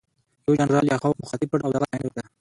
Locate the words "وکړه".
2.07-2.23